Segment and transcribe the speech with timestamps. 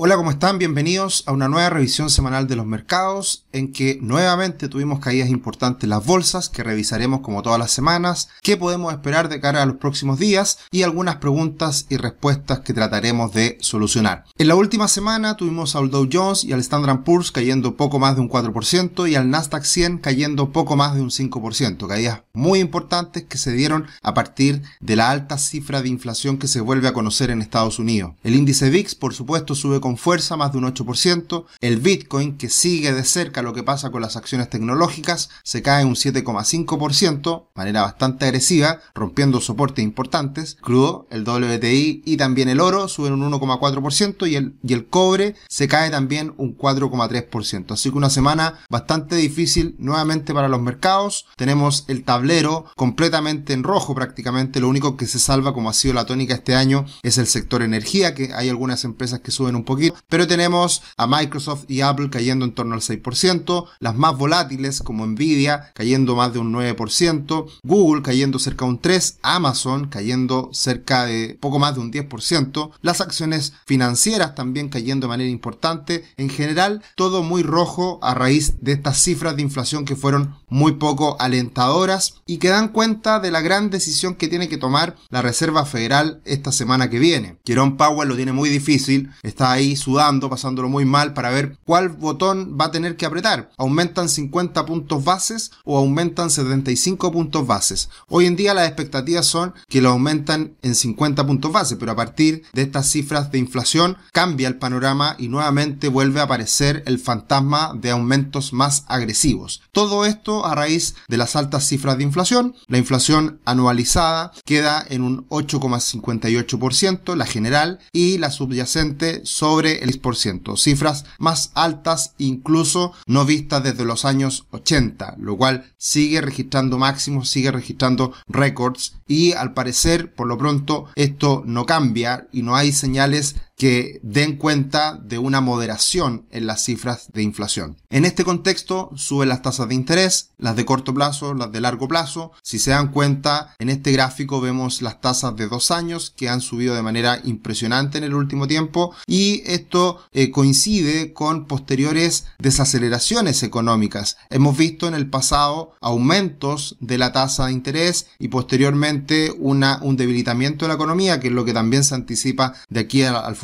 [0.00, 0.58] Hola, ¿cómo están?
[0.58, 5.82] Bienvenidos a una nueva revisión semanal de los mercados en que nuevamente tuvimos caídas importantes
[5.82, 9.66] en las bolsas que revisaremos como todas las semanas, qué podemos esperar de cara a
[9.66, 14.24] los próximos días y algunas preguntas y respuestas que trataremos de solucionar.
[14.38, 18.14] En la última semana tuvimos al Dow Jones y al Standard Poor's cayendo poco más
[18.14, 22.60] de un 4% y al Nasdaq 100 cayendo poco más de un 5%, caídas muy
[22.60, 26.86] importantes que se dieron a partir de la alta cifra de inflación que se vuelve
[26.86, 28.12] a conocer en Estados Unidos.
[28.22, 31.46] El índice VIX, por supuesto, sube con con fuerza, más de un 8%.
[31.62, 35.86] El Bitcoin, que sigue de cerca lo que pasa con las acciones tecnológicas, se cae
[35.86, 40.58] un 7,5%, manera bastante agresiva, rompiendo soportes importantes.
[40.60, 45.36] Crudo, el WTI y también el oro suben un 1,4% y el, y el cobre
[45.48, 47.72] se cae también un 4,3%.
[47.72, 51.24] Así que una semana bastante difícil nuevamente para los mercados.
[51.36, 54.60] Tenemos el tablero completamente en rojo prácticamente.
[54.60, 57.62] Lo único que se salva como ha sido la tónica este año es el sector
[57.62, 59.77] energía, que hay algunas empresas que suben un poquito
[60.08, 65.06] pero tenemos a Microsoft y Apple cayendo en torno al 6%, las más volátiles como
[65.06, 71.04] Nvidia cayendo más de un 9%, Google cayendo cerca de un 3%, Amazon cayendo cerca
[71.06, 76.28] de poco más de un 10%, las acciones financieras también cayendo de manera importante, en
[76.28, 81.16] general todo muy rojo a raíz de estas cifras de inflación que fueron muy poco
[81.20, 85.64] alentadoras y que dan cuenta de la gran decisión que tiene que tomar la Reserva
[85.64, 87.36] Federal esta semana que viene.
[87.44, 91.88] Jerome Powell lo tiene muy difícil, está ahí sudando, pasándolo muy mal para ver cuál
[91.88, 93.50] botón va a tener que apretar.
[93.56, 97.90] ¿Aumentan 50 puntos bases o aumentan 75 puntos bases?
[98.08, 101.96] Hoy en día las expectativas son que lo aumentan en 50 puntos bases, pero a
[101.96, 106.98] partir de estas cifras de inflación cambia el panorama y nuevamente vuelve a aparecer el
[106.98, 109.62] fantasma de aumentos más agresivos.
[109.72, 112.54] Todo esto a raíz de las altas cifras de inflación.
[112.66, 120.56] La inflación anualizada queda en un 8,58%, la general, y la subyacente sobre el 10%,
[120.56, 127.28] cifras más altas incluso no vistas desde los años 80, lo cual sigue registrando máximos,
[127.28, 132.72] sigue registrando récords y al parecer por lo pronto esto no cambia y no hay
[132.72, 137.76] señales que den cuenta de una moderación en las cifras de inflación.
[137.90, 141.88] En este contexto suben las tasas de interés, las de corto plazo, las de largo
[141.88, 142.30] plazo.
[142.42, 146.40] Si se dan cuenta, en este gráfico vemos las tasas de dos años que han
[146.40, 153.42] subido de manera impresionante en el último tiempo y esto eh, coincide con posteriores desaceleraciones
[153.42, 154.18] económicas.
[154.30, 160.64] Hemos visto en el pasado aumentos de la tasa de interés y posteriormente un debilitamiento
[160.64, 163.34] de la economía, que es lo que también se anticipa de aquí al, al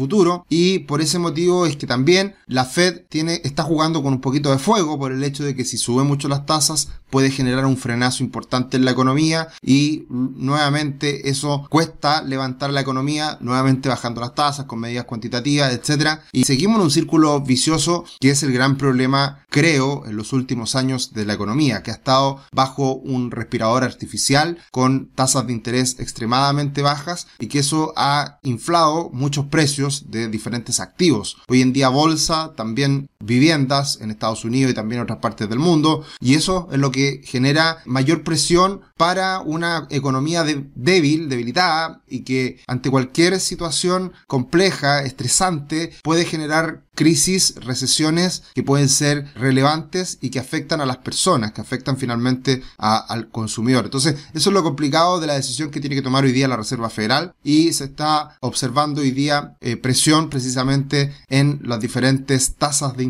[0.49, 4.51] y por ese motivo es que también la Fed tiene, está jugando con un poquito
[4.51, 7.77] de fuego por el hecho de que si sube mucho las tasas puede generar un
[7.77, 14.35] frenazo importante en la economía y nuevamente eso cuesta levantar la economía, nuevamente bajando las
[14.35, 16.25] tasas con medidas cuantitativas, etcétera.
[16.33, 20.75] Y seguimos en un círculo vicioso que es el gran problema, creo, en los últimos
[20.75, 26.01] años de la economía, que ha estado bajo un respirador artificial con tasas de interés
[26.01, 31.37] extremadamente bajas y que eso ha inflado muchos precios de diferentes activos.
[31.49, 35.59] Hoy en día bolsa, también viviendas en Estados Unidos y también en otras partes del
[35.59, 36.05] mundo.
[36.21, 42.61] Y eso es lo que genera mayor presión para una economía débil, debilitada y que
[42.67, 50.39] ante cualquier situación compleja, estresante, puede generar crisis, recesiones que pueden ser relevantes y que
[50.39, 53.85] afectan a las personas, que afectan finalmente al consumidor.
[53.85, 56.57] Entonces, eso es lo complicado de la decisión que tiene que tomar hoy día la
[56.57, 62.97] Reserva Federal y se está observando hoy día eh, presión precisamente en las diferentes tasas
[62.97, 63.05] de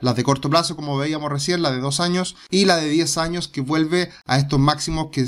[0.00, 3.18] las de corto plazo como veíamos recién, la de dos años y la de 10
[3.18, 5.26] años que vuelve a estos máximos que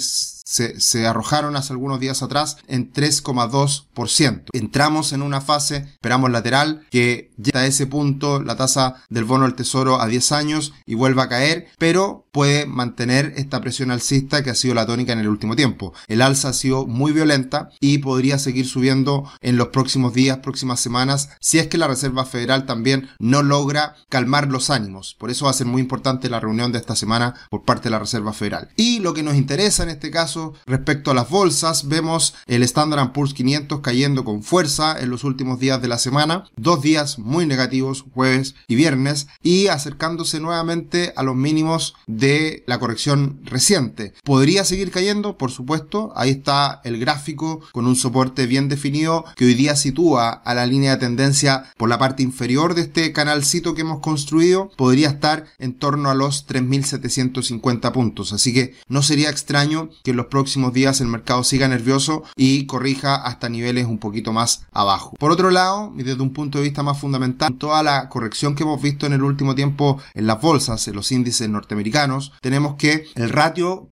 [0.52, 4.44] se, arrojaron hace algunos días atrás en 3,2%.
[4.52, 9.44] Entramos en una fase, esperamos lateral, que llega a ese punto la tasa del bono
[9.44, 14.42] del tesoro a 10 años y vuelva a caer, pero puede mantener esta presión alcista
[14.42, 15.94] que ha sido la tónica en el último tiempo.
[16.06, 20.80] El alza ha sido muy violenta y podría seguir subiendo en los próximos días, próximas
[20.80, 25.14] semanas, si es que la Reserva Federal también no logra calmar los ánimos.
[25.18, 27.90] Por eso va a ser muy importante la reunión de esta semana por parte de
[27.90, 28.68] la Reserva Federal.
[28.76, 33.12] Y lo que nos interesa en este caso respecto a las bolsas, vemos el Standard
[33.12, 37.46] Poor's 500 cayendo con fuerza en los últimos días de la semana, dos días muy
[37.46, 44.14] negativos, jueves y viernes, y acercándose nuevamente a los mínimos de la corrección reciente.
[44.24, 45.38] ¿Podría seguir cayendo?
[45.38, 50.30] Por supuesto, ahí está el gráfico con un soporte bien definido que hoy día sitúa
[50.30, 54.70] a la línea de tendencia por la parte inferior de este canalcito que hemos construido,
[54.76, 58.32] podría estar en torno a los 3.750 puntos.
[58.32, 63.16] Así que no sería extraño que los próximos días el mercado siga nervioso y corrija
[63.16, 65.14] hasta niveles un poquito más abajo.
[65.18, 68.62] Por otro lado, y desde un punto de vista más fundamental, toda la corrección que
[68.62, 73.04] hemos visto en el último tiempo en las bolsas, en los índices norteamericanos, tenemos que
[73.14, 73.90] el ratio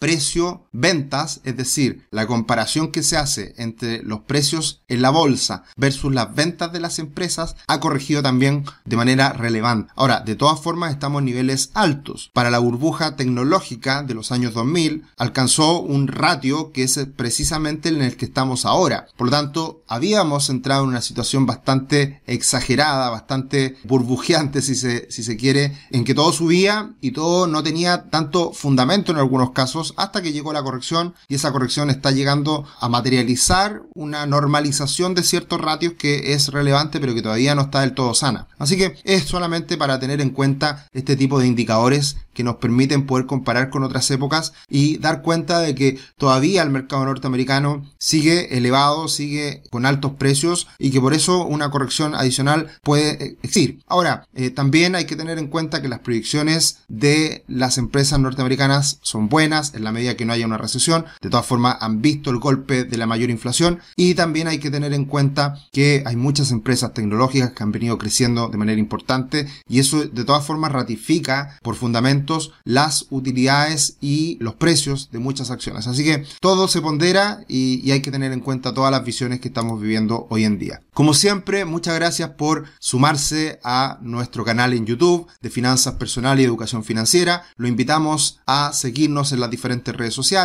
[0.70, 6.12] precio-ventas, es decir, la comparación que se hace entre los precios en la bolsa versus
[6.12, 9.92] las ventas de las empresas, ha corregido también de manera relevante.
[9.96, 12.30] Ahora, de todas formas, estamos en niveles altos.
[12.32, 18.02] Para la burbuja tecnológica de los años 2000, alcanzó un ratio que es precisamente en
[18.02, 19.06] el que estamos ahora.
[19.16, 25.22] Por lo tanto, habíamos entrado en una situación bastante exagerada, bastante burbujeante, si se, si
[25.22, 29.94] se quiere, en que todo subía y todo no tenía tanto fundamento en algunos casos
[29.96, 35.22] hasta que llegó la corrección y esa corrección está llegando a materializar una normalización de
[35.22, 38.46] ciertos ratios que es relevante pero que todavía no está del todo sana.
[38.58, 43.06] Así que es solamente para tener en cuenta este tipo de indicadores que nos permiten
[43.06, 48.56] poder comparar con otras épocas y dar cuenta de que todavía el mercado norteamericano sigue
[48.56, 53.82] elevado, sigue con altos precios y que por eso una corrección adicional puede existir.
[53.86, 58.98] Ahora, eh, también hay que tener en cuenta que las proyecciones de las empresas norteamericanas
[59.02, 61.04] son buenas en la medida que no haya una recesión.
[61.20, 64.70] De todas formas, han visto el golpe de la mayor inflación y también hay que
[64.70, 69.46] tener en cuenta que hay muchas empresas tecnológicas que han venido creciendo de manera importante
[69.68, 75.50] y eso de todas formas ratifica por fundamentos las utilidades y los precios de muchas
[75.50, 75.86] acciones.
[75.86, 79.40] Así que todo se pondera y, y hay que tener en cuenta todas las visiones
[79.40, 80.80] que estamos viviendo hoy en día.
[80.92, 86.44] Como siempre, muchas gracias por sumarse a nuestro canal en YouTube de Finanzas Personal y
[86.44, 87.44] Educación Financiera.
[87.56, 90.39] Lo invitamos a seguirnos en las diferentes redes sociales,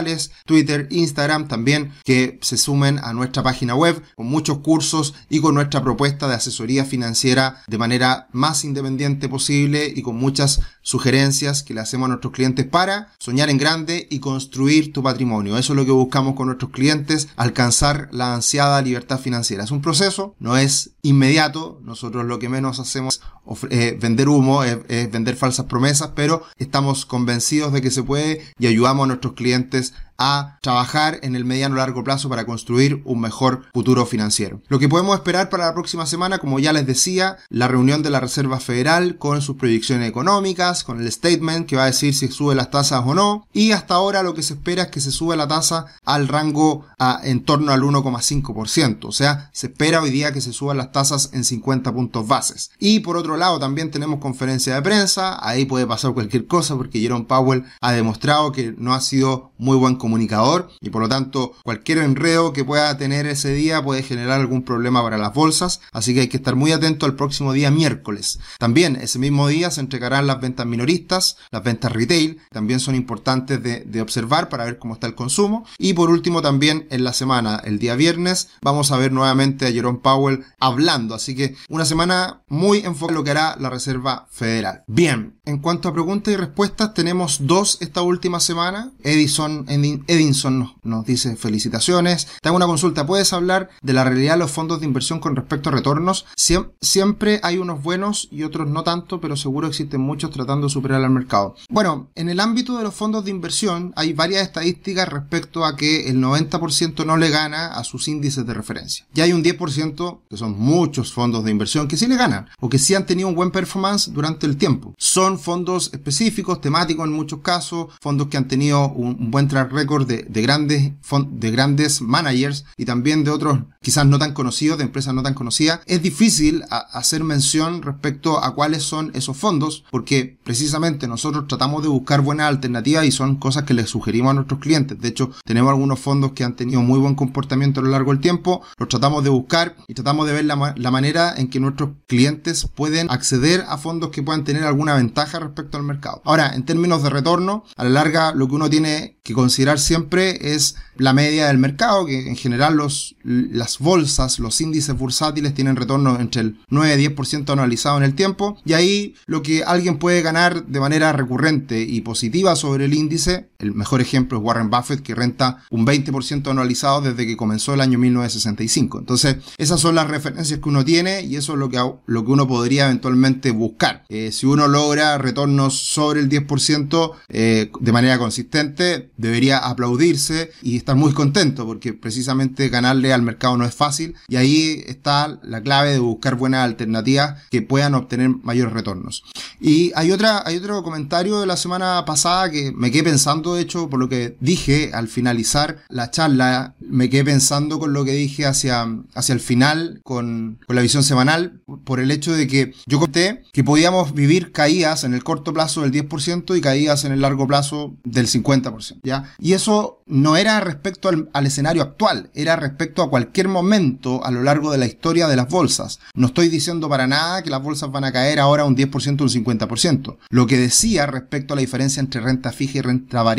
[0.45, 5.56] Twitter, Instagram, también que se sumen a nuestra página web con muchos cursos y con
[5.56, 11.74] nuestra propuesta de asesoría financiera de manera más independiente posible y con muchas sugerencias que
[11.74, 15.57] le hacemos a nuestros clientes para soñar en grande y construir tu patrimonio.
[15.57, 19.63] Eso es lo que buscamos con nuestros clientes, alcanzar la ansiada libertad financiera.
[19.63, 21.80] Es un proceso, no es inmediato.
[21.83, 27.06] Nosotros lo que menos hacemos es eh, vender humo, es vender falsas promesas, pero estamos
[27.06, 31.45] convencidos de que se puede y ayudamos a nuestros clientes is a trabajar en el
[31.45, 34.62] mediano largo plazo para construir un mejor futuro financiero.
[34.67, 38.09] Lo que podemos esperar para la próxima semana, como ya les decía, la reunión de
[38.09, 42.27] la Reserva Federal con sus proyecciones económicas, con el statement que va a decir si
[42.27, 45.12] sube las tasas o no, y hasta ahora lo que se espera es que se
[45.12, 50.09] sube la tasa al rango a, en torno al 1,5%, o sea, se espera hoy
[50.09, 52.71] día que se suban las tasas en 50 puntos bases.
[52.79, 57.00] Y por otro lado, también tenemos conferencia de prensa, ahí puede pasar cualquier cosa porque
[57.00, 61.53] Jerome Powell ha demostrado que no ha sido muy buen comunicador y por lo tanto
[61.63, 66.13] cualquier enredo que pueda tener ese día puede generar algún problema para las bolsas, así
[66.13, 68.39] que hay que estar muy atento al próximo día miércoles.
[68.59, 73.61] También ese mismo día se entregarán las ventas minoristas, las ventas retail, también son importantes
[73.63, 77.61] de, observar para ver cómo está el consumo y por último también en la semana,
[77.63, 82.41] el día viernes, vamos a ver nuevamente a Jerome Powell hablando, así que una semana
[82.47, 84.83] muy enfocada en lo que hará la Reserva Federal.
[84.87, 88.91] Bien, en cuanto a preguntas y respuestas tenemos dos esta última semana.
[89.03, 89.65] Edison,
[90.07, 92.27] Edinson nos, dice felicitaciones.
[92.42, 93.06] Te hago una consulta.
[93.06, 96.25] ¿Puedes hablar de la realidad de los fondos de inversión con respecto a retornos?
[96.36, 100.74] Siem siempre hay unos buenos y otros no tanto, pero seguro existen muchos tratando de
[100.74, 101.56] superar al mercado.
[101.69, 106.09] Bueno, en el ámbito de los fondos de inversión hay varias estadísticas respecto a que
[106.09, 109.06] el 90% no le gana a sus índices de referencia.
[109.13, 112.69] Ya hay un 10%, que son muchos fondos de inversión, que sí le ganan o
[112.69, 114.95] que sí han tenido un buen performance durante el tiempo.
[114.98, 119.72] Son fondos específicos, temáticos en muchos casos, fondos que han tenido un, un buen track
[119.72, 120.92] record de, de grandes
[121.30, 125.36] de grandes managers y también de otros quizás no tan conocidos, de empresas no tan
[125.36, 125.82] conocidas.
[125.86, 131.89] Es difícil hacer mención respecto a cuáles son esos fondos, porque precisamente nosotros tratamos de
[131.89, 135.00] buscar buenas alternativas y son cosas que les sugerimos a nuestros clientes.
[135.00, 138.22] De hecho, tenemos algunos fondos que han tenido muy buen comportamiento a lo largo del
[138.22, 141.92] tiempo, los tratamos de buscar y tratamos de ver la, la manera en que nuestros
[142.08, 146.24] clientes pueden acceder a fondos que puedan tener alguna ventaja respecto al mercado.
[146.25, 150.53] Ahora, en términos de retorno, a la larga lo que uno tiene que considerar siempre
[150.55, 155.75] es la media del mercado, que en general los, las bolsas, los índices bursátiles tienen
[155.75, 159.98] retorno entre el 9 y 10% anualizado en el tiempo, y ahí lo que alguien
[159.98, 164.69] puede ganar de manera recurrente y positiva sobre el índice, el mejor ejemplo es Warren
[164.69, 169.00] Buffett, que renta un 20% anualizado desde que comenzó el año 1965.
[169.00, 172.31] Entonces, esas son las referencias que uno tiene y eso es lo que, lo que
[172.31, 174.03] uno podría eventualmente buscar.
[174.10, 180.77] Eh, si uno logra retornos sobre el 10% eh, de manera consistente, debería aplaudirse y
[180.77, 185.62] estar muy contento porque precisamente ganarle al mercado no es fácil y ahí está la
[185.62, 189.24] clave de buscar buenas alternativas que puedan obtener mayores retornos.
[189.60, 193.62] Y hay otra, hay otro comentario de la semana pasada que me quedé pensando de
[193.62, 198.12] hecho, por lo que dije al finalizar la charla, me quedé pensando con lo que
[198.12, 202.74] dije hacia, hacia el final, con, con la visión semanal, por el hecho de que
[202.85, 207.12] yo conté que podíamos vivir caídas en el corto plazo del 10% y caídas en
[207.12, 209.33] el largo plazo del 50%, ¿ya?
[209.39, 214.31] Y eso no era respecto al, al escenario actual, era respecto a cualquier momento a
[214.31, 216.00] lo largo de la historia de las bolsas.
[216.13, 219.24] No estoy diciendo para nada que las bolsas van a caer ahora un 10% o
[219.24, 220.17] un 50%.
[220.29, 223.35] Lo que decía respecto a la diferencia entre renta fija y renta variable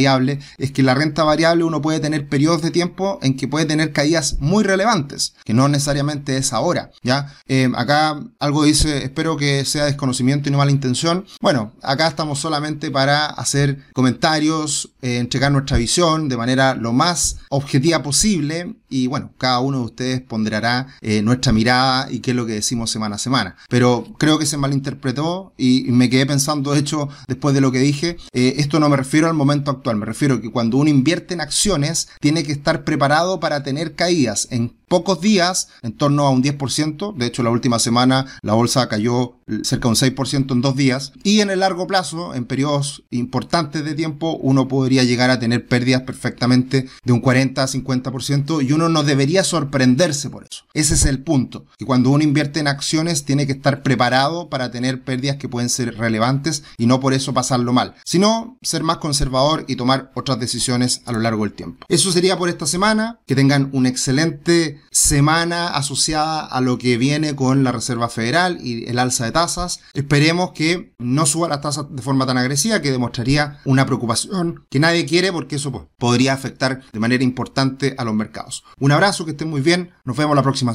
[0.59, 3.93] es que la renta variable uno puede tener periodos de tiempo en que puede tener
[3.93, 7.35] caídas muy relevantes, que no necesariamente es ahora, ¿ya?
[7.49, 11.25] Eh, acá algo dice, espero que sea desconocimiento y no mala intención.
[11.41, 17.38] Bueno, acá estamos solamente para hacer comentarios, eh, entregar nuestra visión de manera lo más
[17.50, 22.37] objetiva posible y bueno, cada uno de ustedes ponderará eh, nuestra mirada y qué es
[22.37, 23.57] lo que decimos semana a semana.
[23.69, 27.73] Pero creo que se malinterpretó y, y me quedé pensando, de hecho, después de lo
[27.73, 30.78] que dije, eh, esto no me refiero al momento actual, me refiero a que cuando
[30.78, 35.93] uno invierte en acciones, tiene que estar preparado para tener caídas en pocos días, en
[35.93, 37.14] torno a un 10%.
[37.16, 41.12] De hecho, la última semana la bolsa cayó cerca de un 6% en dos días.
[41.23, 45.66] Y en el largo plazo, en periodos importantes de tiempo, uno podría llegar a tener
[45.66, 50.64] pérdidas perfectamente de un 40 a 50% y uno no debería sorprenderse por eso.
[50.75, 51.66] Ese es el punto.
[51.78, 55.69] Que cuando uno invierte en acciones, tiene que estar preparado para tener pérdidas que pueden
[55.69, 60.38] ser relevantes y no por eso pasarlo mal, sino ser más conservador y tomar otras
[60.38, 61.87] decisiones a lo largo del tiempo.
[61.88, 63.19] Eso sería por esta semana.
[63.26, 68.88] Que tengan un excelente semana asociada a lo que viene con la Reserva Federal y
[68.88, 69.80] el alza de tasas.
[69.95, 74.80] Esperemos que no suba las tasas de forma tan agresiva que demostraría una preocupación que
[74.80, 78.64] nadie quiere porque eso pues, podría afectar de manera importante a los mercados.
[78.78, 79.92] Un abrazo, que estén muy bien.
[80.04, 80.75] Nos vemos la próxima